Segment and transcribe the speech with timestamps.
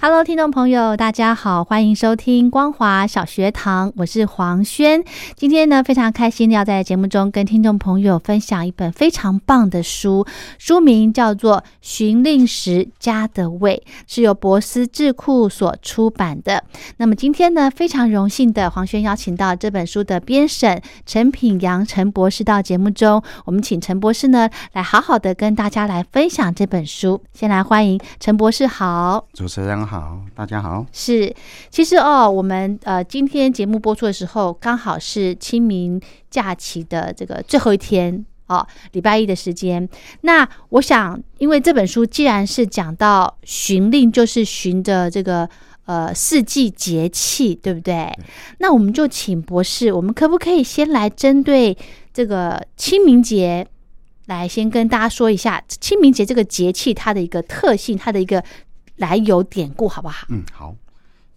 [0.00, 5.02] Hello，听众朋友，大家好，欢迎收听光华小学堂，我是黄轩。
[5.34, 10.24] 今天呢，非常开心要在节目中跟听众朋友分享一本非常棒的书，
[10.56, 16.62] 书名叫做《寻令时家的味》，是由博思智库所出版的。
[16.98, 27.20] 那么今天呢，非常荣幸的黄轩邀请到这本书的编审陈品阳陈博士到节目中，我们请陈博士呢来好好的跟大家来分享这本书。
[27.34, 29.87] 先来欢迎陈博士，好，主持人。
[30.34, 30.84] 大家好。
[30.92, 31.34] 是，
[31.70, 35.98] 其实哦，我们呃，今天节目播出的时候，刚好是清明
[36.30, 39.88] 假期的这个最后一天哦，礼拜一的时间。
[40.20, 45.48] 那我想，因为这本书既然是讲到循令，就是循着这个
[45.86, 48.12] 呃四季节气，对不对？
[48.58, 51.76] 那我们就请博士，我们可不可以先来针对
[52.12, 53.66] 这个清明节，
[54.26, 58.44] 来先跟大家说一下清明节这个节气它的一个特性，它的一个。
[58.98, 60.26] 来有典故好不好？
[60.28, 60.76] 嗯，好。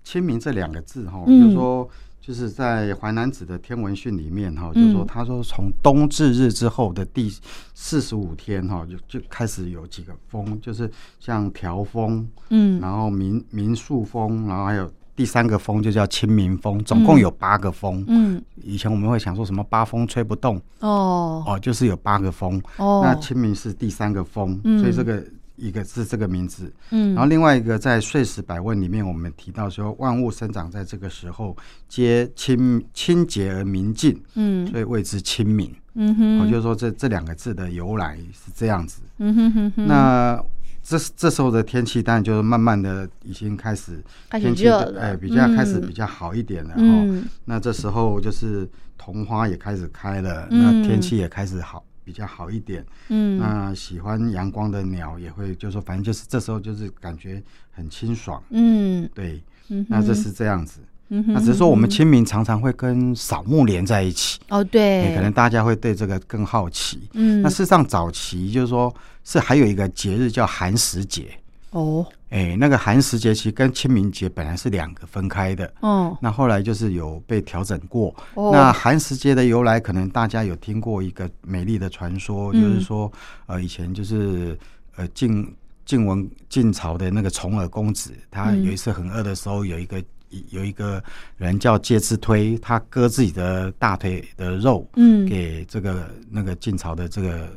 [0.03, 1.87] 清明这两个字哈，就是说
[2.19, 7.31] 就是在《淮南子》的天文训里面哈，就是说他说从冬至日之后的第
[7.75, 10.89] 四十五天哈，就就开始有几个风，就是
[11.19, 18.03] 像调风，嗯，然后民民宿风，然后还有第三个风就叫清明风，总共有八个风。
[18.07, 22.59] 嗯，以前我们会想说什么八风吹不动哦哦，就是有八个风。
[22.77, 25.23] 哦，那清明是第三个风，所以这个。
[25.61, 31.55] 一个是这个名字，嗯，然后另外一个在《岁时百问》里面，我们提到说，万物生长在这个时候，
[31.87, 39.87] 皆清清洁而明净，嗯，所以谓之清明，嗯哼，我就说这这两个字的由来是这样子，嗯哼哼哼。
[39.87, 40.43] 那
[40.81, 48.67] 这这时候的天气，当然就是慢慢的已经开始天气哎比较开始比较好一点了，嗯，那这时候就是
[48.97, 51.85] 桐花也开始开了，那天气也开始好。
[52.03, 57.41] 比较好一点，嗯，那喜欢阳光的鸟也会，就是说反正就是这时候就是感觉
[57.71, 60.79] 很清爽，嗯，对，嗯那这是这样子，
[61.09, 71.27] 嗯那只是说我们清明常常会跟扫墓连在一起，哦，对，可能大家会对这个更好奇，嗯，那事实上早期就是说是还有一个节日叫寒食节。
[71.71, 78.13] 哦，哎，那个寒食节其实跟清明节本来是两个分开的，哦，那后来就是有被调整过。
[78.35, 83.09] 那寒食节的由来，可能大家有听过一个美丽的传说，就是说，
[83.45, 84.57] 呃，以前就是
[84.97, 85.47] 呃晋
[85.85, 90.03] 晋文晋朝的那个重耳公子，他有一次很饿的时候，有一个
[90.49, 91.01] 有一个
[91.37, 97.49] 人叫介之推，他割自己的大腿的肉，嗯，给这个那个晋朝的这个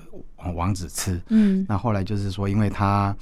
[0.54, 3.12] 王子吃，嗯，那后来就是说，因为他。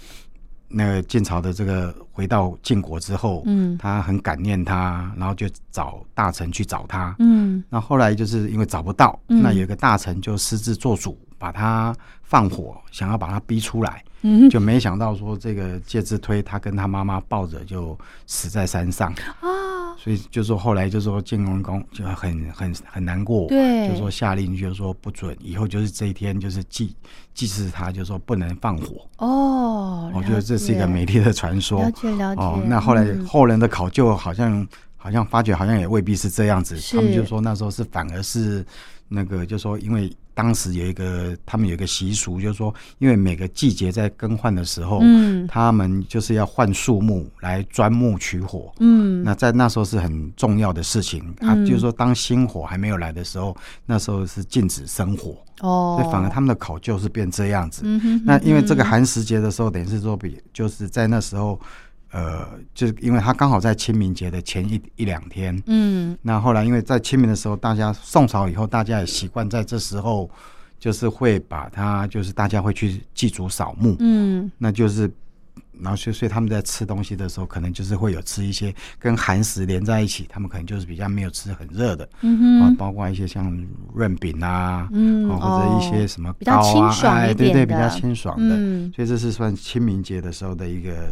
[0.73, 11.93] 那个晋朝的这个回到晋国之后，嗯，他很感念他，然后就找大臣去找他，嗯，那后来就是因为找不到，那有一个大臣就私自做主，把他
[12.23, 17.99] 放火，想要把他逼出来，嗯，就没想到说这个介之推他跟他妈妈抱着就
[18.29, 19.13] 死在山上。
[19.41, 26.95] 啊，所以就说后来就说晋文公就很很很难过，对，就说下令就说不准以后就是这一天就是祭
[27.35, 29.05] 祭祀他，就说不能放火。
[29.17, 32.41] 哦，我觉得这是一个美丽的传说，了解了解。
[32.41, 34.65] 哦，那后来后人的考究好像
[34.97, 38.65] 好像发觉好像也未必是这样子，他们就说那时候是反而是
[39.09, 40.09] 那个就说因为。
[40.35, 53.57] 当时有一个，他们有一个习俗，就是说，因为每个季节在更换的时候，嗯，他们就是要换树木来钻木取火，嗯，那在那时候是很重要的事情啊，就是说，当新火还没有来的时候，
[53.87, 55.37] 那时候是禁止生火。
[55.61, 57.83] 哦，所以反而他们的考究是变这样子。
[58.25, 61.61] 那因为这个寒食节的时候，等于是说比就是在那时候。
[62.13, 70.31] 呃，就是因为他刚好在清明节的前一一两天，嗯，那后来因为在清明的时候，大家宋朝以后，大家也习惯在这时候，
[70.79, 75.11] 就是会把它，就是大家会去祭祖扫墓，嗯，那就是
[75.81, 88.55] 然后所以所以他们在吃东西的时候，可能就是会有吃一些跟寒食连在一起，他们可能就是比较没有吃很热的，嗯哼，包括一些像润饼啊，嗯，或者一些什么比较清爽一点对对，比较清爽的，
[88.95, 91.09] 所以这是算清明节的时候的一个。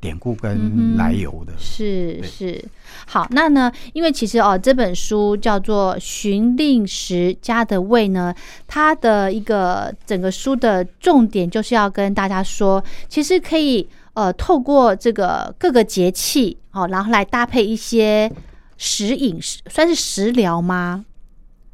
[0.00, 2.64] 典故跟来由的是是
[3.06, 3.70] 好，那呢？
[3.92, 8.34] 因为其实哦，这本书叫做《寻令时家的味》呢，
[8.66, 18.30] 它的一个整个书的重点就是要跟大家说，其实可以呃，透过这个各个节气哦，然后来搭配一些
[18.78, 21.04] 食饮食，算是食疗吗？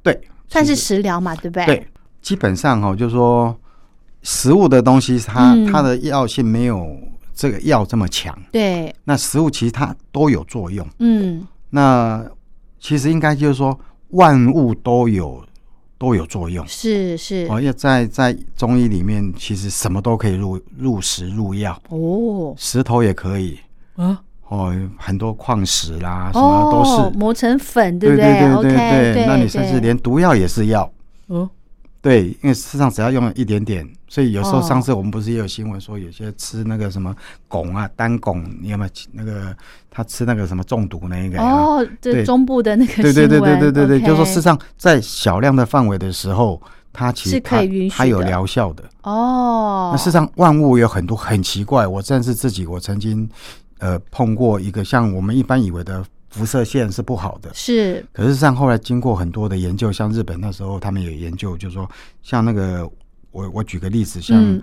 [0.03, 1.67] 对，算是食疗嘛，对不对？
[1.67, 1.87] 对，
[2.21, 3.57] 基本上哦，就是说
[4.23, 6.99] 食物的东西，它它的药性没有。
[7.37, 12.25] 这个药这么强，对，那食物其实它都有作用，嗯，那
[12.81, 13.79] 其实应该就是说
[14.13, 15.45] 万物都有
[15.99, 23.59] 都有作用，是是，哦，要在在中医里面，其实什么都可以入入食入药，哦，石头也可以，
[23.97, 24.19] 啊，
[24.49, 27.19] 哦，很多矿石啦，什么都是。
[27.19, 28.25] 磨成粉，对不对？
[28.25, 30.91] 对对对对，那你甚至连毒药也是药，
[31.29, 31.47] 嗯。
[32.07, 37.13] 对，因为事实上只要用一点点，所以有时候上次我们不是也有新闻说，有些吃那个什么
[37.49, 39.53] 汞啊，单汞，你有没有那个
[39.91, 41.41] 他吃那个什么中毒那一个？
[41.41, 46.63] 哦，对，中部的那个对对对对对对对，就是说事实上在小量的范围的时候，
[46.93, 48.85] 它其实可以允许，它有疗效的。
[49.03, 53.29] 哦，那事实上万物有很多很奇怪，我甚至自己我曾经
[53.79, 56.05] 呃碰过一个像我们一般以为的。
[56.31, 58.05] 辐射线是不好的，是。
[58.13, 61.89] 可是像后来经过很多的研究，像日本那时候他们有研究，就是说，
[62.23, 62.89] 像那个
[63.31, 64.61] 我我举个例子，像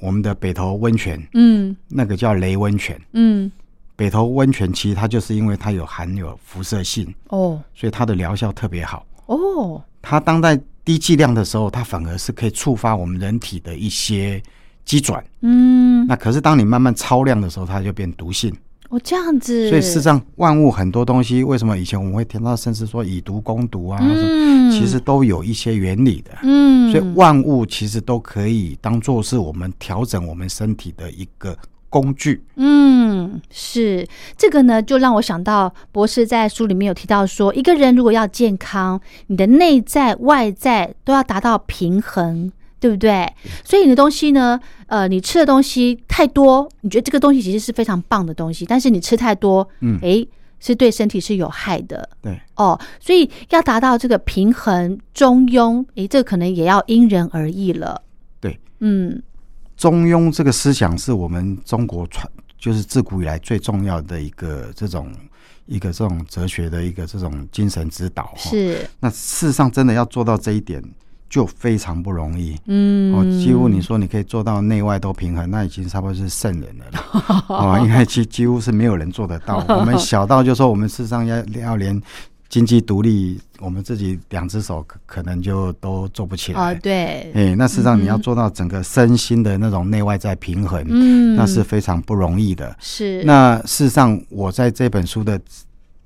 [0.00, 3.50] 我们的北投温泉，嗯，那个叫雷温泉，嗯，
[3.96, 9.06] 北投温泉其实它就是因为它有含有辐射性哦，所以它的疗效特别好。
[9.26, 9.82] 哦。
[10.02, 14.42] 它当在低剂量的时候，它反而是可以触发我们人体的一些
[14.84, 18.50] 机转，嗯，那可是当你慢慢超量的时候，它就变毒性。
[18.90, 23.98] 哦，这样子，所以事实上，万物很多东西，为什么以前我们会听到甚至说以毒攻毒啊？
[24.02, 26.32] 嗯，其实都有一些原理的。
[26.42, 31.56] 嗯，所以万物其实都可以当做是我们调整我们身体的一个
[31.88, 32.42] 工具。
[32.56, 34.04] 嗯，是
[34.36, 42.50] 这个呢，就让我想到博士在书里面有提到说，一个人如果要健康，你的内在外在都要达到平衡。
[42.80, 43.30] 对不对？
[43.62, 44.58] 所以你的东西呢？
[44.86, 50.26] 呃，你吃的东西太多，你觉得这个东西其实是非常棒的东西，但是你吃太多，嗯，哎，
[50.58, 52.08] 是对身体是有害的。
[52.20, 58.02] 对，哦，所以要达到这个平衡中庸，哎，这可能也要因人而异了。
[58.40, 59.22] 对，嗯，
[59.76, 62.28] 中庸这个思想是我们中国传，
[62.58, 65.12] 就是自古以来最重要的一个这种
[65.66, 68.34] 一个这种哲学的一个这种精神指导。
[68.36, 70.82] 是，那事实上真的要做到这一点。
[71.30, 79.64] 就非常不容易，嗯，哦，几乎你说你可以做到内外都平衡，那已经差不多是圣人了， 哦，应该几几乎是没有人做得到。
[79.78, 82.02] 我们小到就说我们事实上要要连
[82.48, 86.60] 经济独立，我们自己两只手可可能就都做不起来。
[86.60, 92.76] 哦，对，哎，那事实上你要做到整个身心的那种内外在平衡，嗯，那是非常不容易的。
[92.80, 95.40] 是，那事实上我在这本书的。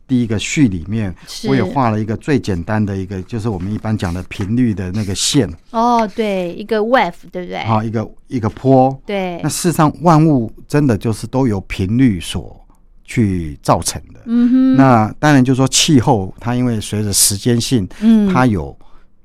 [0.06, 1.14] 第一个序里面，
[1.48, 5.50] 我也画了一个最简单的一个，就是我们一般讲的频率的那个线。
[5.70, 7.64] 哦，对，一个 wave，对不对？
[7.64, 8.94] 好，一个一个坡。
[9.06, 9.40] 对。
[9.42, 12.60] 那事实上，万物真的就是都由频率所
[13.04, 14.20] 去造成的。
[14.26, 14.76] 嗯哼。
[14.76, 18.76] 那当然，就是说气候，它因为随着时间性，嗯，它有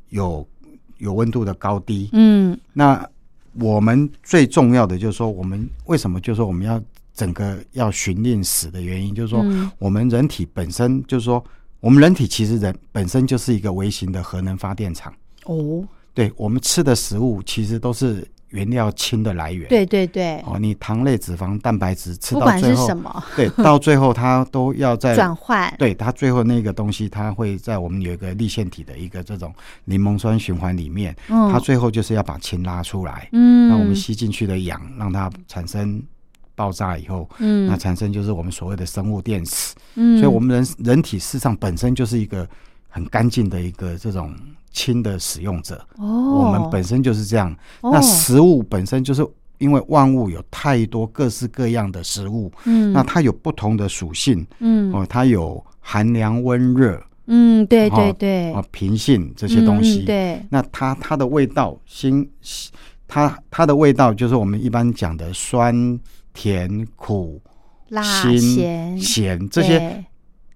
[0.09, 0.47] 有
[0.97, 2.09] 有温度的高低。
[2.13, 2.57] 嗯。
[2.71, 3.05] 那
[3.55, 6.81] 我们最重要的就是说，我们为什么就是说我们要？
[7.19, 9.45] 整个要寻令死的原因，就是说，
[9.77, 11.43] 我们人体本身就是说，
[11.81, 15.13] 我们人体其实人本身就是一个微型的核能发电厂。
[15.43, 15.83] 哦，
[16.13, 19.67] 对，我们吃的食物其实都是原料氢的来源。
[19.67, 20.37] 对对对。
[20.45, 23.23] 哦，你糖类、脂肪、蛋白质吃到最后，什么？
[23.35, 25.75] 对，到最后它都要在转换。
[25.77, 33.27] 对，它最后那个东西，它会在我们有一个立腺体的一个这种柠檬酸循环里面，它最后就是要把氢拉出来。
[33.33, 33.67] 嗯。
[33.67, 36.01] 那我们吸进去的氧，让它产生。
[36.59, 42.45] 爆炸以后，嗯，那产生就是我们所谓的生物电池，嗯，所以我们人人体事实上本身就是一个
[42.89, 44.35] 很干净的一个这种
[44.69, 47.55] 氢的使用者，哦，我们本身就是这样。
[47.81, 49.25] 那食物本身就是
[49.57, 62.29] 因为万物有太多各式各样的食物，嗯，那它有不同的属性，嗯，哦，它有寒凉温热，嗯，对对对，啊，平性这些东西，对，那它它的味道，辛，
[63.07, 65.97] 它它的味道就是我们一般讲的酸。
[66.33, 67.41] 甜、苦、
[67.89, 70.03] 辣、咸、咸这些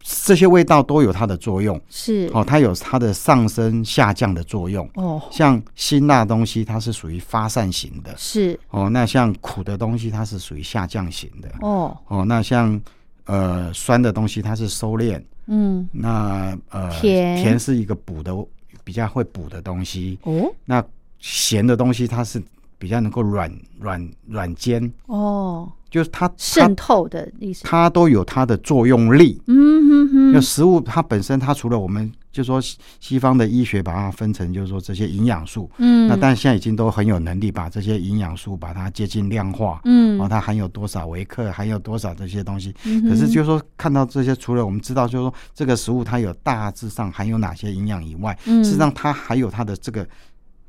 [0.06, 5.22] 这些味道都有它的作用，是哦，它有它的上升下降的作用哦。
[5.32, 8.90] 像辛辣东西，它是属于发散型的，是哦。
[8.90, 12.26] 那像苦的东西，它是属于下降型的哦哦。
[12.26, 12.80] 那像
[13.26, 15.88] 呃酸的东西，它是收敛，嗯。
[15.94, 18.36] 那呃甜甜是一个补的，
[18.84, 20.54] 比较会补的东西哦。
[20.66, 20.84] 那
[21.20, 22.44] 咸的东西，它是
[22.84, 23.50] 比较能够软
[23.80, 25.72] 软软坚哦。
[25.90, 29.40] 就是它渗透的意思，它都有它的作用力。
[29.46, 32.60] 嗯哼哼，那食物它本身，它除了我们就说
[33.00, 35.70] 西方的医学把它分成，就是说这些营养素。
[35.78, 39.82] 嗯，那但现在已经都很有能力把这些营养素把它接近量化。
[39.84, 42.74] 嗯，然后它含有多少维克，含有多少这些东西。
[42.86, 50.08] 嗯，可是就是说看到这些，除了我们知道就是说这个食物它有大致上含有哪些营养以外，嗯，事实上它还有它的这个。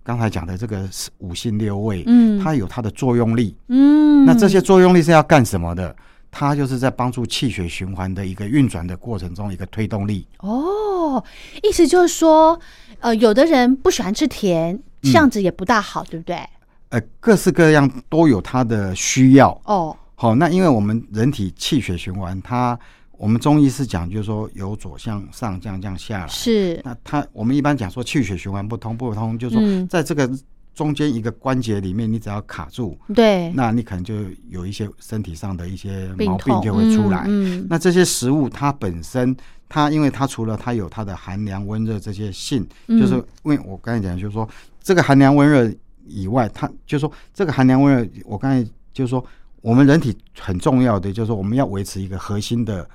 [0.05, 0.87] 刚才讲的这个
[1.19, 5.97] 五性六味，嗯，它有它的作用力，嗯，那这些作用力是要干什么的？
[6.31, 10.27] 它就是在帮助气血循环的一个运转的过程中一个推动力。
[10.41, 11.25] 哦，
[11.63, 12.61] 意思就是说，
[13.01, 16.39] 呃，有的人不喜欢吃甜，这样子也不大好，对不对？
[16.91, 19.59] 呃，各式各样都有它的需要。
[19.65, 22.79] 哦，好，那因为我们人体气血循环，它。
[23.17, 26.29] 我们中医是讲，就是说由左向上这样这样下来。
[26.29, 26.81] 是。
[26.85, 30.29] 那它我们一般讲说气血循环不通不通，就是说在这个
[30.75, 34.15] 中间一个关节里面，你只要卡住，对，那你可能就
[34.49, 37.25] 有一些身体上的一些毛病就会出来。
[37.29, 37.65] 嗯。
[37.71, 39.37] 那这些食物它本身，
[39.69, 44.49] 它因为它除了它有它的寒凉温热这些性，就是因为我刚才讲，就是说
[44.83, 45.73] 这个寒凉温热
[46.05, 49.25] 以外，它就是说这个寒凉温热，我刚才就是说
[49.61, 52.87] 我们人体很重要的就是说我们要维持一个核心的。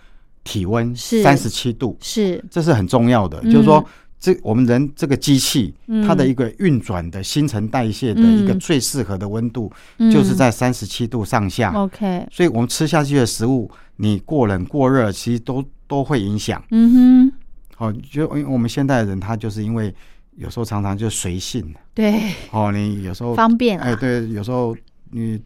[0.50, 3.40] 体温三十七度，是，这是很重要的。
[3.44, 3.86] 就是说，
[4.20, 5.72] 这我们人这个机器，
[6.08, 9.72] 它的一个运转的新陈代谢的一个最适合的温度，
[10.12, 11.72] 就是在三十七度上下。
[11.74, 16.60] OK，所以我们吃下去的食物，你过冷过热，其实都都会影响。
[16.72, 17.30] 嗯
[17.78, 19.94] 哼，哦，就因为我们现代人，他就是因为
[20.36, 21.64] 有时候常常就随性。
[21.94, 24.76] 对，哦，你有时候方便，哎，对，有时候
[25.12, 25.40] 你。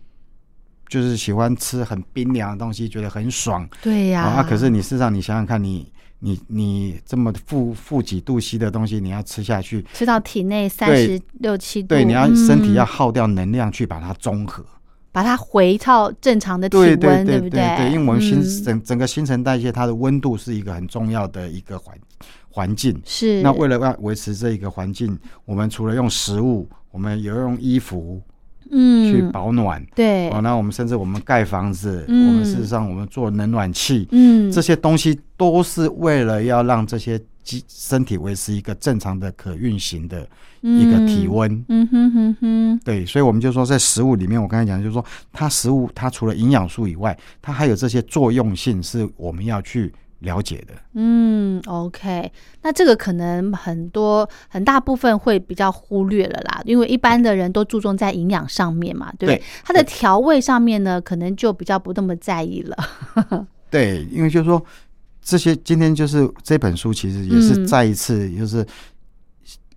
[0.88, 3.68] 就是喜欢吃很冰凉的东西，觉得很爽。
[3.82, 4.22] 对呀。
[4.22, 14.64] 啊，可是你事实上，你想想看，你你你这么负负几度 C 的东西，你要吃下去，吃到体内三十六七度，对，你要身体要耗掉能量去把它中和，
[15.12, 17.76] 把它回到正常的体温，对不对？
[17.78, 21.98] 对，因为我们新整整个新陈代谢，它的温度是一个很重要的一个环
[22.50, 23.02] 环境。
[23.04, 23.42] 是。
[23.42, 28.22] 那为了要维持这一个环境，我们除了用食物，我们有用衣服。
[28.72, 40.28] 嗯，去保暖，对，哦，那我们甚至我们盖房子，我们事实上我们做冷暖气，嗯，这些东西都是为了要让这些机身体维持一个正常的可运行的
[40.62, 41.88] 一个体温，嗯。
[41.88, 49.94] 哼哼哼，对，所以我们就说在食物里面，我刚才讲就是说，它食物它除了营养素以外，它还有这些作用性是我们要去。
[50.24, 59.44] 了解的，嗯，OK，那这个可能很多很大部分会比较忽略了啦，因为一般的人都注重在营养上面嘛，对不对？
[59.66, 62.78] 它的调味上面呢，可能就比较不那么在意了。
[63.70, 64.64] 对，因为就是说
[65.22, 68.66] 这些，今天就是这本书其实也是再一次就是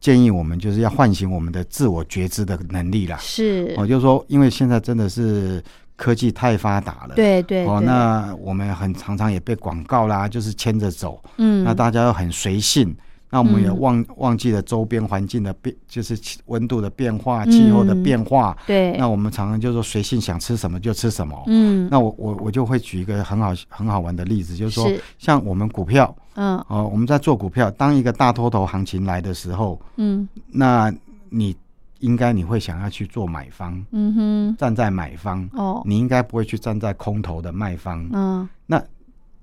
[0.00, 3.18] 建议我们就是要唤醒我们的自我觉知的能力啦。
[3.20, 5.60] 是，我就说，因为现在真的是。
[5.96, 12.94] 科技太发达了，对对哦，那我们很常常也被广告啦，就是牵着走，嗯，那大家又很随性，
[13.30, 30.92] 那我们也忘忘记了周边环境的变，就是温度的变化、气候的变化，对，那我们常常就说随性想吃什么就吃什么，嗯，那我我我就会举一个很好很好玩的例子，就是说像我们股票，嗯，哦，我们在做股票，当一个大多头行情来的时候，嗯，那
[31.30, 31.56] 你。
[32.00, 38.82] 应该你会想要去做买方，嗯哼，站在买方哦，你应该不会去站在空头的卖方，嗯，那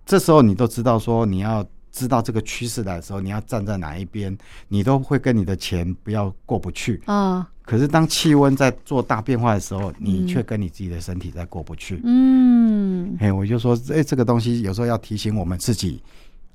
[0.06, 7.02] 这时候你都知道说你要知道这个趋势来的时候，你要站在哪一边，你都会跟你的钱不要过不去。
[7.06, 7.50] 啊。
[7.64, 16.02] 可是当气温在做大变化的时候，你却跟你自己的身体在过不去，嗯，哎，我就说，哎，这个东西有时候要提醒我们自己，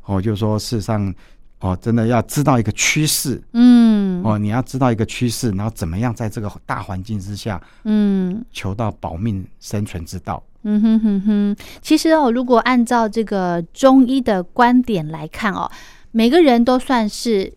[0.05, 1.15] 我就说，事实上。
[1.61, 10.41] 哦，真的要知道一个趋势，嗯，哦，你要知道一个趋势，然后怎么样在这个大环境之下，嗯，求到保命生存之道。
[10.63, 15.69] 嗯哼哼哼，其实哦，如果按照这个中医的观点来看哦，
[16.13, 17.53] 每个人都算是，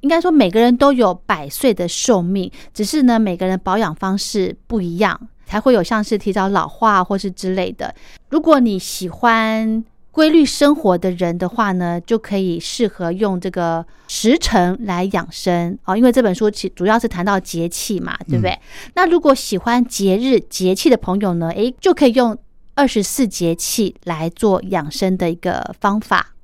[0.00, 7.94] 应该说每个人都有百岁的寿命，只是呢，每个人保养方式不一样，才会有像是提早老化或是之类的。
[8.28, 9.84] 如果你喜欢。
[10.20, 15.96] 规律生活的人的话呢，就可以适合用这个时辰来养生哦。
[15.96, 18.58] 因为这本书其主要是谈到节气嘛，对不对？
[18.92, 22.36] 那如果喜欢节日节气的朋友呢，诶，就可以用
[22.74, 26.34] 二十四节气来做养生的一个方法。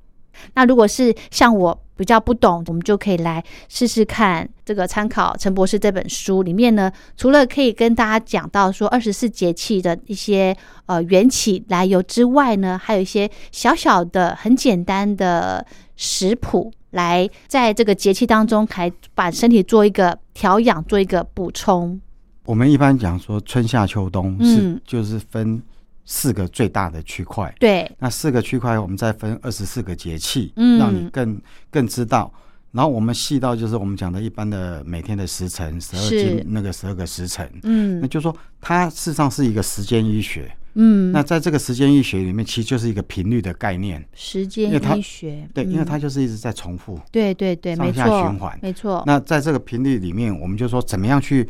[0.55, 21.99] 那如果是像我比较不懂，我们就可以来试试看这个参考陈博士这本书里面呢，除了可以跟大家讲到说二十四节气的一些呃缘起来由之外呢，还有一些小小的很简单的食谱，来在这个节气当中，还把身体做一个调养，做一个补充。
[22.45, 25.61] 我们一般讲说春夏秋冬是就是分。
[26.09, 32.33] 四个最大的区块，对，那四个区块我们再分二十四个节气，嗯，让你更更知道。
[32.71, 49.03] 然后我们细到就是我们讲的一般的每天的时辰，十二经那个十二个时辰，嗯，那就说它事实上是一个时间医学，嗯，那在这个时间医学里面，其实就是一个频率的概念，时间医学，对，因为它就是一直在重复，对对对，上下循环，没错。
[49.05, 51.47] 那在这个频率里面，我们就说怎么样去，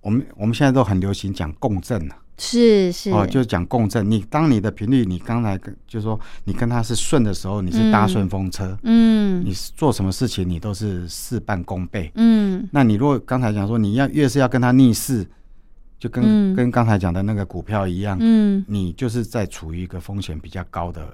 [0.00, 2.16] 我们我们现在都很流行讲共振啊。
[2.40, 4.10] 是是哦，就是讲共振。
[4.10, 12.66] 你当你的频率，你刚才跟就是说，你跟他是顺的时候，你是搭顺风车，嗯，你做什么事情你都是事半功倍，嗯。
[12.72, 15.26] 那你如果刚才讲说，你要越是要跟他逆势，
[15.98, 21.06] 就跟跟刚才讲的那个股票一样，嗯，你就是在处于一个风险比较高的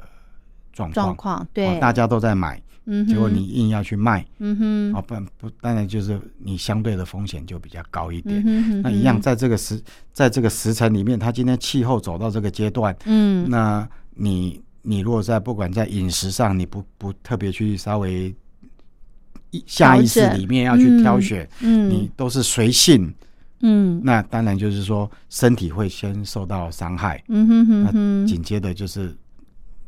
[0.76, 2.62] 状况，状况对，大家都在买。
[2.88, 8.40] 嗯结果你硬要去卖，嗯哼，哦不不，当然就是你相对的风险就比较高一点。
[8.46, 18.32] 嗯那一样，在这个时，在这个时辰里面，它今天气候走到这个阶段，嗯，那你你如果在不管在饮食上，你不不特别去稍微
[19.66, 23.12] 下意识里面要去挑选，嗯，你都是随性，
[23.62, 29.12] 嗯，那当然就是说身体会先受到伤害，嗯哼哼，那紧接着就是。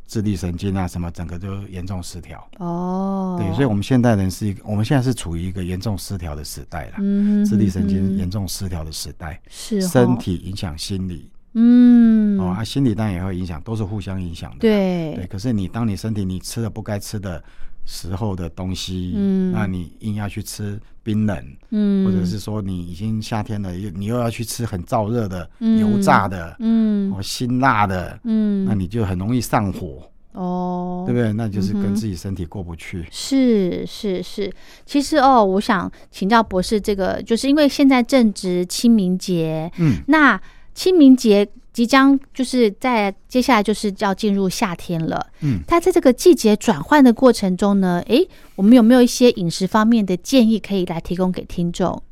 [0.08, 3.36] 自律神经啊，什么整个都严重失调哦。
[3.38, 6.94] 对，所以，我们现代人是一个，我们现在是处于一个严重失调的时代了。
[7.00, 11.30] 嗯，自律神经严重失调的时代，是身体影响心理。
[11.52, 14.56] 嗯，哦啊，心理当然也会影响，都是互相影响的。
[14.60, 17.42] 对对，可是你当你身体你吃了不该吃的
[17.84, 25.48] 时候的东西，嗯，那你硬要去吃冰冷，嗯，或者是说你已经夏天了，你又要去吃很燥热的
[25.80, 30.02] 油炸的，嗯，哦辛辣的，嗯，那你就很容易上火。
[30.32, 31.32] 哦，对不对？
[31.32, 33.06] 那就是跟自己身体过不去。
[33.10, 34.52] 是是是，
[34.84, 40.38] 其实哦，我想请教博士，这个就是因为现在正值清明节，嗯，那。
[40.74, 48.20] 清明节即将就是在接下来就是要进入夏天了，嗯，它在这个季节转换的过程中呢，哎，
[48.56, 52.02] 我们有没有一些饮食方面的建议可以来提供给听众？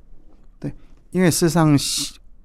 [0.61, 0.73] 对，
[1.11, 1.77] 因为事实上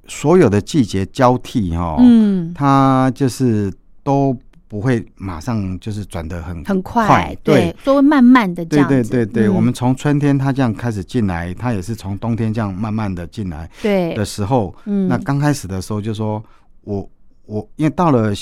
[0.08, 3.72] 所有的季节交替哈，嗯，它就是
[4.04, 4.38] 都。
[4.72, 8.94] 不会马上就是转的很很快，对，都会慢慢的这样子。
[8.94, 13.70] 对对对对，我们从春天它这样开始进来，它也是从冬天这样慢慢的进来。
[13.82, 16.42] 对的时候，嗯，那刚开始的时候就说，
[16.82, 17.10] 我
[17.46, 18.34] 我因为到了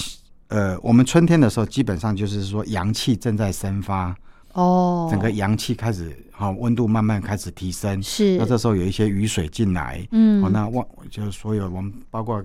[0.48, 4.16] 呃，我们春天的时候，基本上就是说阳气正在生发
[4.54, 8.02] 哦，整个阳气开始好，温度慢慢开始提升。
[8.02, 8.38] 是。
[8.38, 12.44] 那这时候有一些雨水进来，嗯，好，那万就是所有我们包括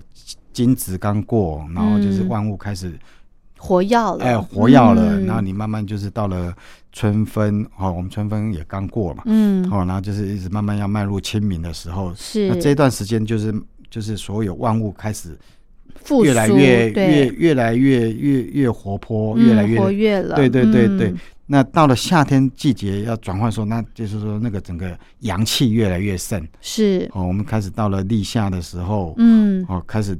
[0.53, 2.97] 金子刚过，然后就是万物开始。
[3.57, 6.53] 活药了，哎，活药了，然后你慢慢就是到了
[6.91, 12.47] 春分，哦，我们春分也刚过嘛，嗯，哦，然后就是一直慢慢要迈入清明的时候，是。
[12.49, 13.51] 那这段时间就是
[13.89, 15.35] 就是所有万物开始
[16.23, 21.13] 越来越越越来越越越活泼，越来越活跃了，对对对对。
[21.47, 27.09] 那到了夏天季节要转换时候，那就是说那个整个阳气越来越盛，是。
[27.13, 30.17] 哦，我们开始到了立夏的时候，嗯，哦，开始。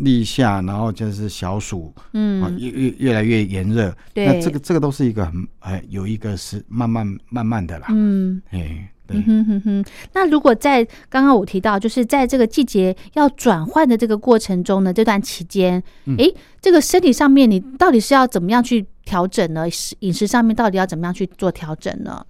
[0.00, 9.84] 立夏，然后就是小暑，嗯，越越越来越炎热，对，那这个这个都是一个很哎，有一个是慢慢慢慢的啦，嗯，哎，对，哼哼哼。
[10.12, 15.82] 那如果在刚刚我提到，就是在这个季节要转换的这个过程中呢，这段期间，
[16.18, 19.66] 哎，这个身体上面你到底是要怎么样去调整呢？
[20.00, 22.24] 饮食上面到底要怎么样去做调整呢？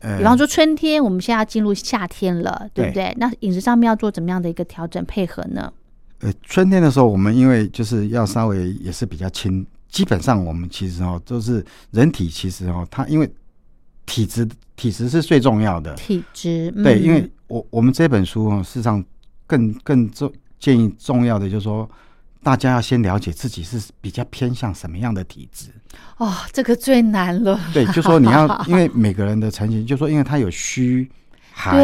[0.00, 3.12] 比方说春天，我们现在要进入夏天了，对不对？
[3.18, 5.72] 那饮食上面要做怎么样的一个调整配合呢？
[6.20, 13.32] 呃，春天的时候，我们因为就是要稍微也是比较轻，基本上我们其实哦都是人体，其实哦它因为
[14.04, 19.04] 体质体质是最重要的，体质对，因为我我们这本书哦，事实上
[19.46, 21.88] 更更重建议重要的就是说，
[22.42, 25.68] 大家要先了解自己是比较偏向什么样的体质
[26.16, 27.60] 哦，这个最难了。
[27.72, 31.08] 对，就说你要 因为每个人的成型，就说因为他有虚。
[31.60, 31.76] 寒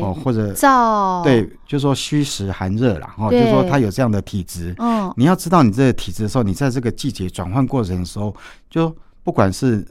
[0.00, 4.72] 哦，或者燥，对，就说虚实寒热啦，哦，就说他有这样的体质。
[4.78, 8.32] 嗯，你要知道你这个体质的时候，你在这个季节转换过程的时候，
[8.70, 8.94] 就
[9.24, 9.84] 不管是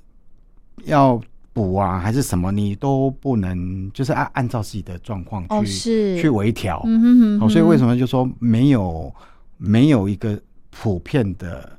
[0.85, 1.19] 要
[1.51, 6.81] 补啊还是什么，你都不能就是按按照自己的状况去去微调。
[6.85, 7.49] 嗯哼哼。
[7.49, 9.13] 所以为什么就说没有
[9.57, 11.77] 没有一个普遍的。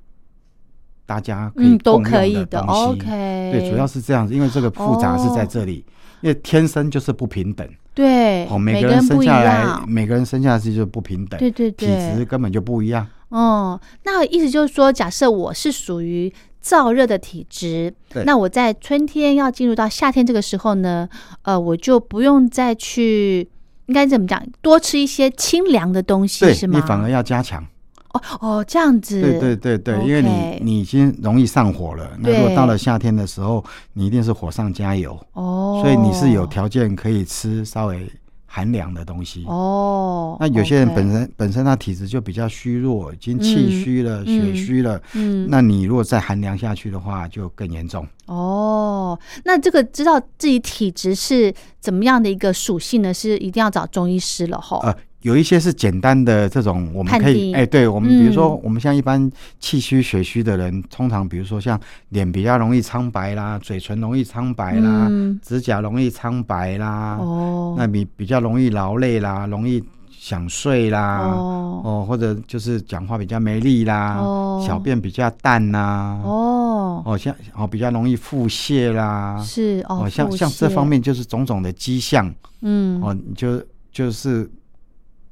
[1.10, 2.82] 大家可以都可以的东西。
[2.82, 5.84] OK，对，主要是这样子，因为这个复杂是在这里，
[6.20, 7.68] 因为天生就是不平等。
[7.92, 11.36] 对，哦，每个人生下来，每个人生下来是就不平等。
[11.40, 13.04] 对对对，体质根本就不一样。
[13.30, 17.92] 哦，那意思就是说，假设我是属于燥热的体质，
[18.24, 21.08] 那我在春天要进入到夏天这个时候呢，
[21.42, 23.48] 呃，我就不用再去，
[23.86, 26.78] 应该怎么讲，多吃一些清凉的东西，是吗？
[26.78, 27.66] 你反而要加强。
[28.12, 29.20] 哦哦，这样子。
[29.20, 35.18] 对对对对，因为你你已经容易上火了，那如果到了夏天的时候，你一定是火上加油。
[35.34, 35.80] 哦。
[35.82, 38.10] 所以你是有条件可以吃稍微
[38.46, 39.44] 寒凉的东西。
[39.46, 40.36] 哦。
[40.40, 45.00] 那有些人本身本身他体质就比较虚弱，已经气虚了、血虚了。
[45.14, 45.46] 嗯。
[45.48, 48.04] 那你如果再寒凉下去的话，就更严重。
[48.26, 53.14] 哦，那这个知道自己体质是怎么样的一个属性呢？
[53.14, 54.80] 是一定要找中医师了哈。
[54.82, 54.96] 呃。
[55.22, 61.78] 有一些是简单的这种，我们可以哎，对我们比如说，我们像一般气虚血虚的人，通常比如说像
[62.08, 65.10] 脸比较容易苍白啦，嘴唇容易苍白啦，
[65.42, 84.50] 指甲容易苍白啦，哦，那比比较容易劳累啦，容易想睡啦，哦，或者就是讲话比较没力啦，哦，小便比较淡呐，哦，哦像哦比较容易腹泻啦，是哦，像像这方面就是种种的迹象，嗯，哦，你就就是。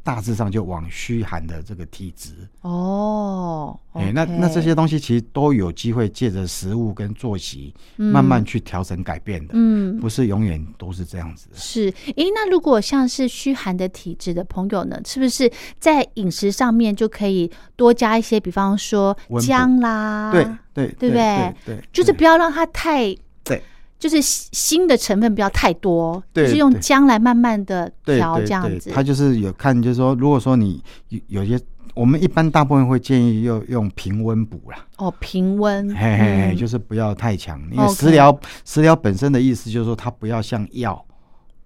[0.08, 2.30] 大致上就往虚寒的这个体质。
[2.62, 11.48] 哦，哎，那那这些东西其实都有机会借着食物跟作息慢慢去调整改变的，嗯，不是永远都是这样子。
[11.52, 20.42] 是，哎，那如果像是虚寒的体质的朋友呢，是不是在饮食上面就可以多加一些，比方说姜啦，对
[20.72, 21.54] 对对不对？
[21.66, 23.62] 对，就是不要让它太对。
[23.98, 28.90] 就是新的成分不要太多，就是用姜来慢慢的调这样子。
[28.90, 31.60] 它就是有看，就是说，如果说你有有些，
[31.94, 34.86] 我们一般大部分会建议用用平温补啦。
[34.98, 41.04] 哦，平温，嘿嘿嘿，就是不要太强，因为食疗食疗本身的意思就是说，它不要像药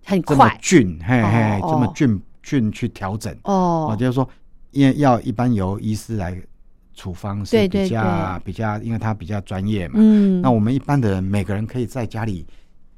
[0.05, 4.27] 很快菌，嘿嘿，这么菌菌去调整哦，就是说，
[4.71, 6.41] 因为药一般由医师来。
[6.95, 9.95] 处方是比较比较，因为它比较专业嘛。
[9.97, 10.41] 嗯。
[10.41, 12.47] 那我们一般的人，每个人可以在家里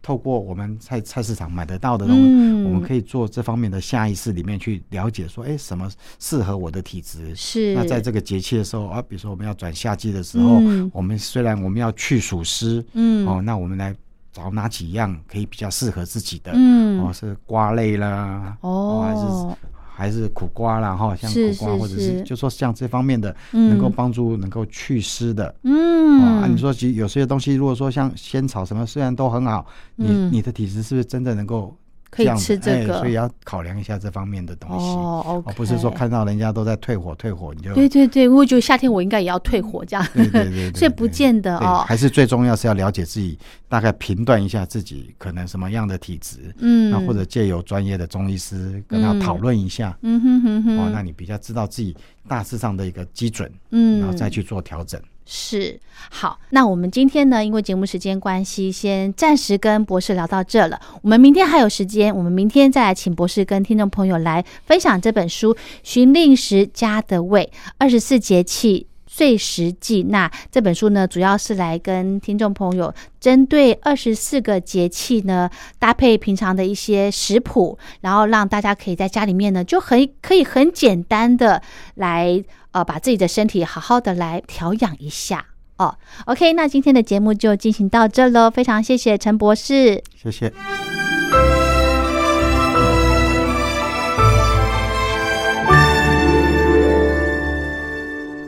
[0.02, 2.22] 透过我们菜菜市场买得到的东西，
[2.64, 7.34] 我们可以做这方面的下意识里面去了解，说，哎，什么适合我的体质？
[7.34, 7.74] 是。
[7.74, 10.60] 那在这个节气的时候啊，比如说我们要转夏季的时候，
[10.92, 13.94] 我们虽然我们要去暑湿，嗯，哦，那我们来
[14.32, 16.52] 找哪几样可以比较适合自己的？
[16.54, 19.70] 嗯，哦，是瓜类啦，哦，还是。
[19.96, 31.74] 还是苦瓜啦，哈，像苦瓜或者是就说像这方面的，能够帮助能够祛湿的，嗯，啊，你说其实有些东西，如果说像仙草什么，虽然都很好，你你的体质是不是真的能够？
[32.14, 35.42] 可以吃这个，所以要考量一下这方面的东西哦。
[35.56, 40.06] 不是说看到人家都在退火退火，你就对对对，我觉得夏天我应该也要退火这样。
[40.14, 41.84] 对对对， 所以不见得哦。
[41.88, 43.36] 还是最重要是要了解自己，
[43.68, 51.96] 大概评断一下自己可能什么样的体质，嗯，那或者借由专业的中医师跟他讨论一下，嗯哼哼哼，哦，那你比较知道自己
[52.28, 55.00] 大致上的一个基准，嗯，然后再去做调整。
[55.26, 60.78] 是好，那我们今天呢，因为节目时间关系，先暂时跟博士聊到这了。
[61.00, 70.04] 我们明天还有时间，我们明天再来请博士跟听众朋友来分享这本书《寻令时家的味：二十四节气岁时记》。
[70.08, 81.62] 那这本书呢，主要是来跟听众朋友针对二十四个节气呢，搭配平常的一些食谱，然后让大家可以在家里面呢，就很可以很简单的
[81.94, 82.44] 来。
[82.74, 85.46] 呃，把自己的身体好好的来调养一下
[85.78, 85.96] 哦。
[86.26, 90.52] OK，那今天的节目就进行到这喽，非常谢谢陈博士，谢谢。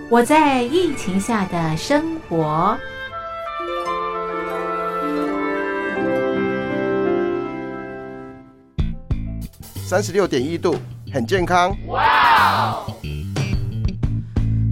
[0.09, 2.77] 我在疫情下的生活，
[9.85, 10.75] 三十六点一度，
[11.13, 11.77] 很健康。
[11.87, 12.85] 哇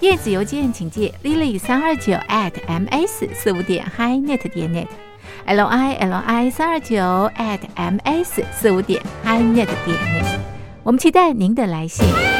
[0.00, 6.96] 电子邮件请借 lily 三二九 at ms 四五点 hi net 点 net，l i l i 三二九
[7.36, 10.38] at ms 四五点 hi net 点 net。
[10.84, 12.37] 我们期待您的来信。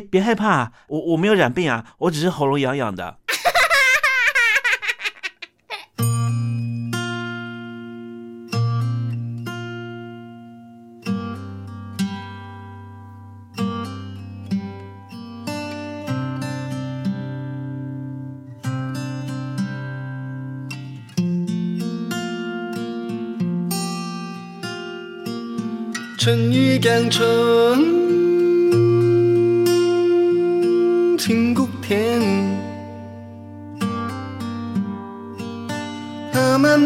[0.00, 3.18] 别害怕，我我没有染病啊，我只是喉咙痒痒的。
[26.18, 27.89] 春雨江春。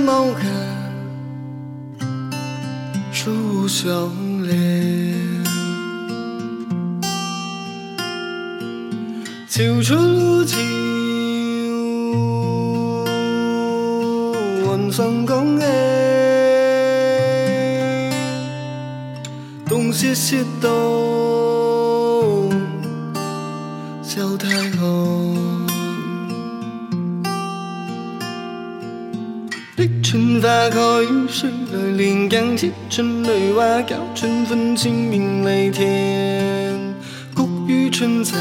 [0.05, 0.41] 阿曼毛客，
[3.11, 3.89] 树小
[4.43, 5.15] 莲，
[9.49, 10.59] 秋春秋，
[14.67, 16.91] 晚上讲诶，
[19.67, 20.71] 东西西东。
[24.03, 24.64] 小太
[30.45, 30.77] 春花开，
[31.27, 36.95] 水来连江七春雷蛙叫，春分清明雷天，
[37.35, 38.37] 谷雨春杂，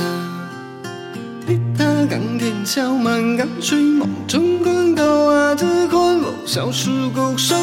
[1.48, 7.56] 滴答港田小满江水梦中观高啊，只看我小树谷收，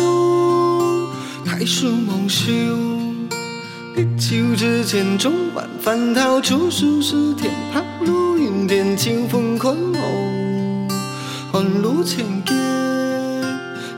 [1.45, 2.51] 开树梦秀。
[3.95, 10.01] 立秋之前，中晚翻涛出树时，天怕路云天秋风宽厚，
[11.53, 12.55] 寒露千劫，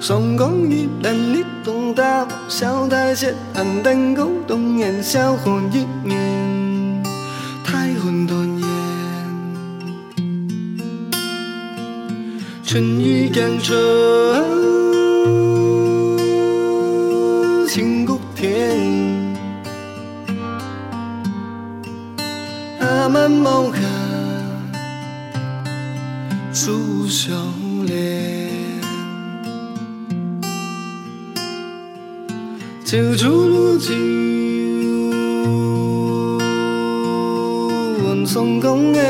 [0.02, 7.00] 双光一蓝一东大，小台阶寒灯勾动烟消魂一念，
[7.64, 8.66] 太魂断烟，
[12.64, 13.78] 春雨江春，
[17.68, 19.22] 青谷田。
[23.08, 23.78] 慢毛客，
[26.52, 27.34] 朱小
[27.84, 28.41] 莲，
[32.92, 33.94] 酒竹路酒，
[38.04, 39.00] 问松公哎，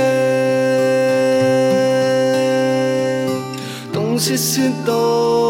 [3.93, 5.42] 东西西东，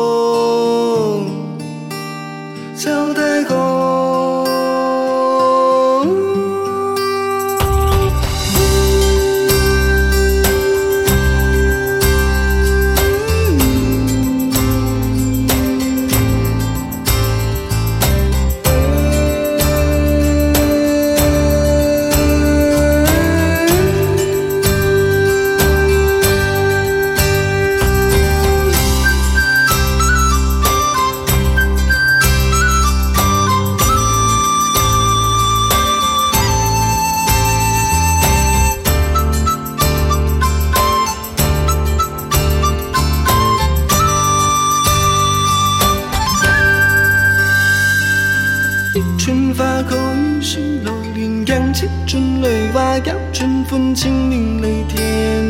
[53.95, 55.43] 清明雷天，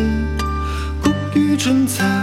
[1.02, 2.21] 谷雨春蚕，